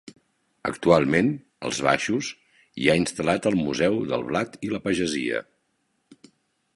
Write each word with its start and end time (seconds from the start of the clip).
Actualment, 0.67 1.27
als 1.69 1.81
baixos, 1.87 2.29
hi 2.83 2.89
ha 2.93 2.97
instal·lat 3.01 3.47
el 3.51 3.57
Museu 3.67 3.99
del 4.13 4.25
Blat 4.31 4.57
i 4.69 4.73
la 4.73 4.81
Pagesia. 4.87 5.43